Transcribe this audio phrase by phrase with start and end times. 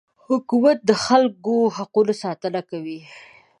[0.27, 2.99] حکومت د خلکو د حقونو ساتنه کوي.